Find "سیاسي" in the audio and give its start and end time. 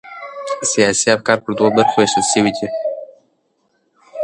0.71-1.07